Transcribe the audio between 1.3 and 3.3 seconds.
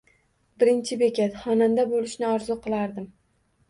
Xonanda bo’lishni orzu qilardim